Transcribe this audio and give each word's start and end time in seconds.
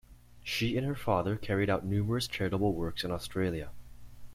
She 0.43 0.77
and 0.77 0.87
her 0.87 0.95
father 0.95 1.35
carried 1.35 1.69
out 1.69 1.85
numerous 1.85 2.25
charitable 2.25 2.73
works 2.73 3.03
in 3.03 3.11
Australia. 3.11 3.69